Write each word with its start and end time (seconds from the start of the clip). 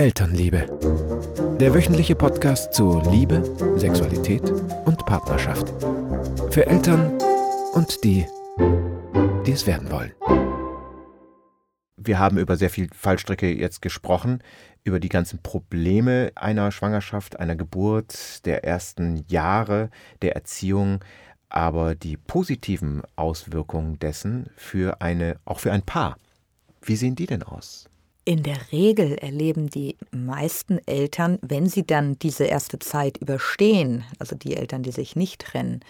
Elternliebe. 0.00 0.66
Der 1.58 1.74
wöchentliche 1.74 2.14
Podcast 2.14 2.72
zu 2.72 3.02
Liebe, 3.10 3.42
Sexualität 3.76 4.48
und 4.84 5.04
Partnerschaft. 5.06 5.74
Für 6.52 6.68
Eltern 6.68 7.18
und 7.74 8.04
die, 8.04 8.24
die 9.44 9.50
es 9.50 9.66
werden 9.66 9.90
wollen. 9.90 10.12
Wir 11.96 12.20
haben 12.20 12.38
über 12.38 12.56
sehr 12.56 12.70
viel 12.70 12.88
Fallstrecke 12.94 13.52
jetzt 13.52 13.82
gesprochen, 13.82 14.40
über 14.84 15.00
die 15.00 15.08
ganzen 15.08 15.42
Probleme 15.42 16.30
einer 16.36 16.70
Schwangerschaft, 16.70 17.40
einer 17.40 17.56
Geburt, 17.56 18.46
der 18.46 18.62
ersten 18.62 19.24
Jahre 19.26 19.90
der 20.22 20.36
Erziehung, 20.36 21.00
aber 21.48 21.96
die 21.96 22.16
positiven 22.16 23.02
Auswirkungen 23.16 23.98
dessen 23.98 24.48
für 24.54 25.00
eine, 25.00 25.40
auch 25.44 25.58
für 25.58 25.72
ein 25.72 25.82
Paar. 25.82 26.18
Wie 26.82 26.94
sehen 26.94 27.16
die 27.16 27.26
denn 27.26 27.42
aus? 27.42 27.90
In 28.28 28.42
der 28.42 28.58
Regel 28.72 29.14
erleben 29.14 29.70
die 29.70 29.96
meisten 30.10 30.86
Eltern, 30.86 31.38
wenn 31.40 31.66
sie 31.66 31.86
dann 31.86 32.18
diese 32.18 32.44
erste 32.44 32.78
Zeit 32.78 33.16
überstehen, 33.16 34.04
also 34.18 34.36
die 34.36 34.54
Eltern, 34.54 34.82
die 34.82 34.90
sich 34.90 35.16
nicht 35.16 35.40
trennen, 35.40 35.80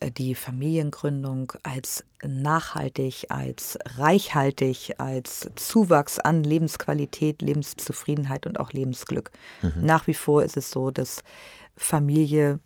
äh, 0.00 0.10
die 0.10 0.34
Familiengründung 0.34 1.54
als 1.62 2.04
nachhaltig, 2.22 3.30
als 3.30 3.78
reichhaltig, 3.96 5.00
als 5.00 5.48
Zuwachs 5.56 6.18
an 6.18 6.44
Lebensqualität, 6.44 7.40
Lebenszufriedenheit 7.40 8.46
und 8.46 8.60
auch 8.60 8.72
Lebensglück. 8.72 9.30
Mhm. 9.62 9.72
Nach 9.80 10.06
wie 10.06 10.12
vor 10.12 10.44
ist 10.44 10.58
es 10.58 10.70
so, 10.70 10.90
dass 10.90 11.22
Familie 11.74 12.60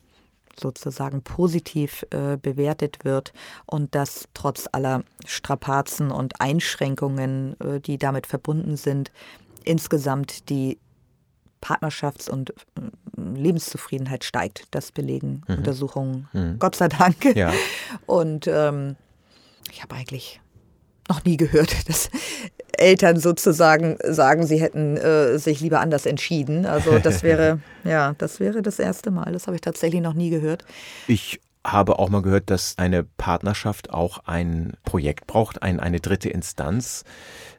sozusagen 0.61 1.23
positiv 1.23 2.05
äh, 2.11 2.37
bewertet 2.37 3.05
wird 3.05 3.33
und 3.67 3.95
dass 3.95 4.29
trotz 4.35 4.69
aller 4.73 5.05
Strapazen 5.27 6.11
und 6.11 6.41
Einschränkungen, 6.41 7.59
äh, 7.61 7.81
die 7.81 7.99
damit 7.99 8.27
verbunden 8.27 8.77
sind, 8.77 9.13
insgesamt 9.65 10.49
die 10.49 10.79
Partnerschafts- 11.63 12.31
und 12.31 12.51
äh, 12.51 12.55
Lebenszufriedenheit 13.17 14.25
steigt. 14.25 14.65
Das 14.71 14.93
belegen 14.93 15.43
mhm. 15.47 15.57
Untersuchungen, 15.57 16.29
mhm. 16.33 16.59
Gott 16.59 16.77
sei 16.77 16.89
Dank. 16.89 17.25
Ja. 17.37 17.53
Und 18.07 18.47
ähm, 18.47 18.97
ich 19.71 19.83
habe 19.83 19.97
eigentlich 19.97 20.41
noch 21.09 21.25
nie 21.25 21.37
gehört, 21.37 21.89
dass 21.89 22.11
Eltern 22.79 23.19
sozusagen 23.19 23.97
sagen, 24.05 24.47
sie 24.47 24.61
hätten 24.61 24.97
äh, 24.97 25.39
sich 25.39 25.61
lieber 25.61 25.81
anders 25.81 26.07
entschieden. 26.07 26.67
Also 26.67 26.99
das 26.99 27.23
wäre, 27.23 27.61
ja, 27.85 28.15
das 28.19 28.41
wäre 28.41 28.63
das 28.63 28.79
erste 28.79 29.11
Mal. 29.11 29.33
Das 29.33 29.47
habe 29.47 29.57
ich 29.57 29.61
tatsächlich 29.61 30.01
noch 30.01 30.15
nie 30.15 30.31
gehört. 30.31 30.65
Ich 31.07 31.41
habe 31.65 31.99
auch 31.99 32.09
mal 32.09 32.23
gehört, 32.23 32.51
dass 32.51 32.77
eine 32.79 33.05
Partnerschaft 33.05 33.91
auch 33.91 34.21
ein 34.27 34.75
Projekt 34.85 35.27
braucht, 35.27 35.63
ein, 35.63 35.81
eine 35.81 36.01
dritte 36.01 36.29
Instanz, 36.31 37.05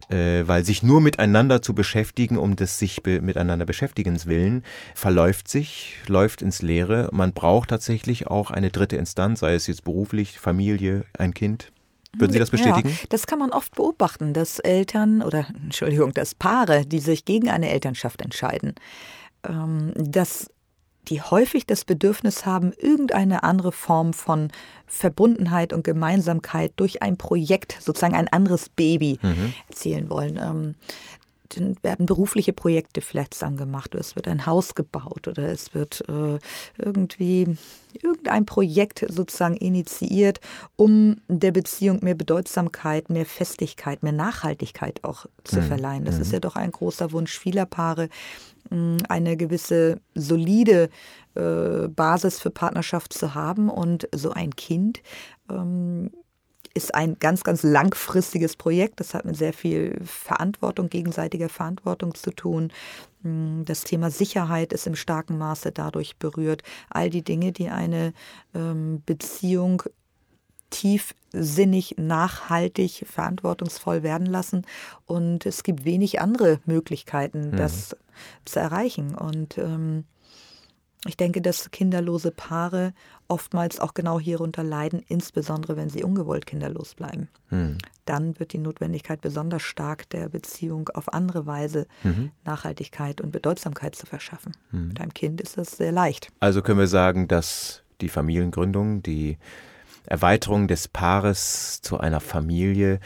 äh, 0.09 0.43
weil 0.45 0.63
sich 0.63 0.83
nur 0.83 1.01
miteinander 1.01 1.61
zu 1.61 1.73
beschäftigen, 1.73 2.37
um 2.37 2.55
des 2.55 2.79
sich 2.79 3.03
be 3.03 3.21
miteinander 3.21 3.65
beschäftigens 3.65 4.25
willen, 4.25 4.63
verläuft 4.95 5.47
sich, 5.47 5.95
läuft 6.07 6.41
ins 6.41 6.61
Leere. 6.61 7.09
Man 7.11 7.33
braucht 7.33 7.69
tatsächlich 7.69 8.27
auch 8.27 8.51
eine 8.51 8.71
dritte 8.71 8.95
Instanz, 8.95 9.41
sei 9.41 9.53
es 9.53 9.67
jetzt 9.67 9.83
beruflich, 9.83 10.39
Familie, 10.39 11.05
ein 11.17 11.33
Kind. 11.33 11.71
Würden 12.17 12.33
Sie 12.33 12.39
das 12.39 12.49
bestätigen? 12.49 12.89
Ja, 12.89 12.95
das 13.09 13.27
kann 13.27 13.39
man 13.39 13.51
oft 13.51 13.75
beobachten, 13.75 14.33
dass 14.33 14.59
Eltern 14.59 15.21
oder 15.21 15.47
Entschuldigung, 15.63 16.13
dass 16.13 16.35
Paare, 16.35 16.85
die 16.85 16.99
sich 16.99 17.25
gegen 17.25 17.49
eine 17.49 17.69
Elternschaft 17.69 18.21
entscheiden, 18.21 18.75
ähm, 19.47 19.93
dass 19.95 20.49
die 21.07 21.21
häufig 21.21 21.65
das 21.65 21.85
Bedürfnis 21.85 22.45
haben, 22.45 22.71
irgendeine 22.77 23.43
andere 23.43 23.71
Form 23.71 24.13
von 24.13 24.51
Verbundenheit 24.85 25.73
und 25.73 25.83
Gemeinsamkeit 25.83 26.73
durch 26.75 27.01
ein 27.01 27.17
Projekt, 27.17 27.77
sozusagen 27.79 28.15
ein 28.15 28.27
anderes 28.27 28.69
Baby, 28.69 29.17
mhm. 29.21 29.53
erzielen 29.69 30.09
wollen. 30.09 30.75
Dann 31.49 31.75
werden 31.81 32.05
berufliche 32.05 32.53
Projekte 32.53 33.01
vielleicht 33.01 33.33
zusammen 33.33 33.57
gemacht 33.57 33.93
oder 33.93 34.01
es 34.01 34.15
wird 34.15 34.27
ein 34.27 34.45
Haus 34.45 34.75
gebaut 34.75 35.27
oder 35.27 35.43
es 35.43 35.73
wird 35.73 36.03
äh, 36.07 36.39
irgendwie 36.77 37.57
irgendein 37.93 38.45
Projekt 38.45 39.05
sozusagen 39.09 39.57
initiiert, 39.57 40.39
um 40.75 41.17
der 41.27 41.51
Beziehung 41.51 42.03
mehr 42.03 42.15
Bedeutsamkeit, 42.15 43.09
mehr 43.09 43.25
Festigkeit, 43.25 44.03
mehr 44.03 44.13
Nachhaltigkeit 44.13 45.03
auch 45.03 45.25
zu 45.43 45.57
mhm. 45.57 45.63
verleihen. 45.63 46.05
Das 46.05 46.15
mhm. 46.15 46.21
ist 46.21 46.31
ja 46.31 46.39
doch 46.39 46.55
ein 46.55 46.71
großer 46.71 47.11
Wunsch 47.11 47.37
vieler 47.37 47.65
Paare, 47.65 48.09
eine 49.07 49.35
gewisse 49.35 49.99
solide 50.13 50.89
äh, 51.35 51.87
Basis 51.87 52.39
für 52.39 52.51
Partnerschaft 52.51 53.13
zu 53.13 53.33
haben 53.33 53.69
und 53.69 54.07
so 54.13 54.31
ein 54.31 54.55
Kind 54.55 55.01
ähm, 55.49 56.11
ist 56.83 56.95
ein 56.95 57.17
ganz, 57.19 57.43
ganz 57.43 57.63
langfristiges 57.63 58.55
Projekt. 58.55 58.99
Das 58.99 59.13
hat 59.13 59.25
mit 59.25 59.35
sehr 59.35 59.53
viel 59.53 59.99
Verantwortung, 60.03 60.89
gegenseitiger 60.89 61.49
Verantwortung 61.49 62.15
zu 62.15 62.31
tun. 62.31 62.71
Mm, 63.21 63.63
das 63.65 63.83
Thema 63.83 64.09
Sicherheit 64.09 64.73
ist 64.73 64.87
im 64.87 64.95
starken 64.95 65.37
Maße 65.37 65.71
dadurch 65.71 66.17
berührt. 66.17 66.63
All 66.89 67.09
die 67.09 67.23
Dinge, 67.23 67.51
die 67.51 67.69
eine 67.69 68.13
ähm, 68.55 69.03
Beziehung 69.05 69.83
tiefsinnig, 70.69 71.95
nachhaltig, 71.97 73.05
verantwortungsvoll 73.07 74.03
werden 74.03 74.27
lassen. 74.27 74.65
Und 75.05 75.45
es 75.45 75.63
gibt 75.63 75.85
wenig 75.85 76.21
andere 76.21 76.59
Möglichkeiten, 76.65 77.55
das 77.55 77.91
mhm. 77.91 77.95
zu 78.45 78.59
erreichen. 78.59 79.15
Und 79.15 79.57
ähm, 79.57 80.05
ich 81.05 81.15
denke, 81.15 81.41
dass 81.41 81.71
kinderlose 81.71 82.31
Paare 82.31 82.93
oftmals 83.29 83.79
auch 83.79 83.93
genau 83.93 84.19
hierunter 84.19 84.63
leiden, 84.63 85.01
insbesondere 85.07 85.77
wenn 85.77 85.89
sie 85.89 86.03
ungewollt 86.03 86.45
kinderlos 86.45 86.95
bleiben. 86.95 87.29
Mhm. 87.49 87.77
Dann 88.03 88.37
wird 88.37 88.51
die 88.51 88.57
Notwendigkeit 88.57 89.21
besonders 89.21 89.61
stark, 89.61 90.09
der 90.09 90.27
Beziehung 90.27 90.89
auf 90.89 91.13
andere 91.13 91.45
Weise 91.45 91.87
mhm. 92.03 92.31
Nachhaltigkeit 92.43 93.21
und 93.21 93.31
Bedeutsamkeit 93.31 93.95
zu 93.95 94.05
verschaffen. 94.07 94.51
Mhm. 94.71 94.87
Mit 94.89 94.99
einem 94.99 95.13
Kind 95.13 95.39
ist 95.39 95.57
das 95.57 95.77
sehr 95.77 95.93
leicht. 95.93 96.29
Also 96.41 96.61
können 96.61 96.79
wir 96.79 96.87
sagen, 96.87 97.29
dass 97.29 97.83
die 98.01 98.09
Familiengründung, 98.09 99.01
die 99.01 99.37
Erweiterung 100.05 100.67
des 100.67 100.89
Paares 100.89 101.81
zu 101.81 101.97
einer 101.97 102.19
Familie 102.19 102.99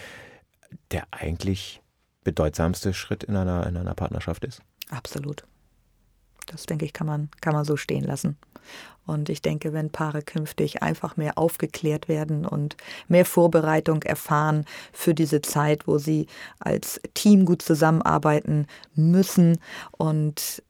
der 0.89 1.05
eigentlich 1.11 1.81
bedeutsamste 2.23 2.93
Schritt 2.93 3.23
in 3.23 3.35
einer, 3.35 3.67
in 3.67 3.77
einer 3.77 3.93
Partnerschaft 3.93 4.45
ist? 4.45 4.61
Absolut. 4.89 5.45
Das 6.45 6.65
denke 6.65 6.85
ich, 6.85 6.93
kann 6.93 7.07
man, 7.07 7.29
kann 7.41 7.53
man 7.53 7.65
so 7.65 7.77
stehen 7.77 8.03
lassen. 8.03 8.37
Und 9.05 9.29
ich 9.29 9.41
denke, 9.41 9.73
wenn 9.73 9.89
Paare 9.89 10.21
künftig 10.21 10.81
einfach 10.81 11.17
mehr 11.17 11.37
aufgeklärt 11.37 12.07
werden 12.07 12.45
und 12.45 12.77
mehr 13.07 13.25
Vorbereitung 13.25 14.01
erfahren 14.03 14.65
für 14.93 15.13
diese 15.13 15.41
Zeit, 15.41 15.87
wo 15.87 15.97
sie 15.97 16.27
als 16.59 17.01
Team 17.13 17.45
gut 17.45 17.61
zusammenarbeiten 17.61 18.67
müssen 18.95 19.59
und 19.91 20.63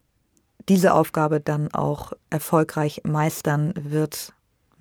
diese 0.70 0.94
Aufgabe 0.94 1.40
dann 1.40 1.72
auch 1.74 2.14
erfolgreich 2.30 3.02
meistern, 3.04 3.74
wird 3.76 4.34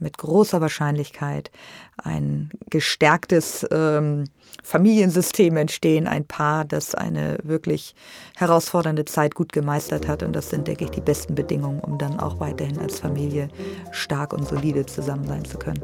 mit 0.02 0.18
großer 0.18 0.60
Wahrscheinlichkeit 0.60 1.50
ein 1.96 2.50
gestärktes 2.68 3.66
ähm, 3.70 4.24
Familiensystem 4.62 5.56
entstehen, 5.56 6.06
ein 6.06 6.26
Paar, 6.26 6.64
das 6.64 6.94
eine 6.94 7.38
wirklich 7.42 7.94
herausfordernde 8.36 9.04
Zeit 9.04 9.34
gut 9.34 9.52
gemeistert 9.52 10.08
hat. 10.08 10.22
Und 10.22 10.34
das 10.34 10.50
sind, 10.50 10.68
denke 10.68 10.84
ich, 10.84 10.90
die 10.90 11.00
besten 11.00 11.34
Bedingungen, 11.34 11.80
um 11.80 11.98
dann 11.98 12.20
auch 12.20 12.40
weiterhin 12.40 12.78
als 12.78 13.00
Familie 13.00 13.48
stark 13.92 14.32
und 14.32 14.46
solide 14.46 14.84
zusammen 14.86 15.26
sein 15.26 15.44
zu 15.44 15.58
können. 15.58 15.82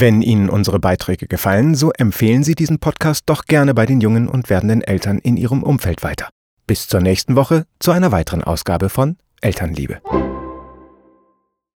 Wenn 0.00 0.22
Ihnen 0.22 0.48
unsere 0.48 0.78
Beiträge 0.78 1.26
gefallen, 1.26 1.74
so 1.74 1.90
empfehlen 1.90 2.44
Sie 2.44 2.54
diesen 2.54 2.78
Podcast 2.78 3.24
doch 3.26 3.46
gerne 3.46 3.74
bei 3.74 3.84
den 3.84 4.00
jungen 4.00 4.28
und 4.28 4.48
werdenden 4.48 4.80
Eltern 4.80 5.18
in 5.18 5.36
Ihrem 5.36 5.64
Umfeld 5.64 6.04
weiter. 6.04 6.28
Bis 6.68 6.86
zur 6.86 7.00
nächsten 7.00 7.34
Woche 7.34 7.64
zu 7.80 7.90
einer 7.90 8.12
weiteren 8.12 8.44
Ausgabe 8.44 8.90
von 8.90 9.16
Elternliebe. 9.40 10.00